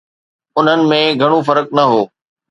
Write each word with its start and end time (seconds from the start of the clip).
انهن 0.57 0.81
۾ 0.91 0.97
گهڻو 1.21 1.37
فرق 1.49 1.67
نه 1.77 1.83
هو 1.91 2.01